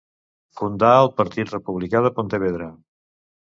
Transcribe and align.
Fundà 0.61 0.89
el 1.01 1.09
Partit 1.19 1.51
Republicà 1.53 2.03
de 2.07 2.13
Pontevedra. 2.17 2.71